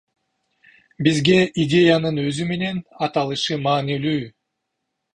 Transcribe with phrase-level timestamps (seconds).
[1.07, 4.21] Бизге идеянын өзү менен аталышы маанилүү.